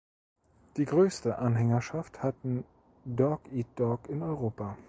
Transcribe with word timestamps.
Die 0.77 0.85
größte 0.85 1.37
Anhängerschaft 1.37 2.23
hatten 2.23 2.63
Dog 3.05 3.41
Eat 3.53 3.67
Dog 3.75 4.09
in 4.09 4.23
Europa. 4.23 4.75